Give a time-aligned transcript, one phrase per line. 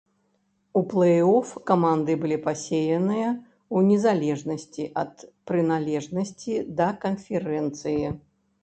[0.79, 5.13] У плэй-оф каманды былі пасеяныя ў незалежнасці ад
[5.53, 8.05] прыналежнасці да канферэнцыі.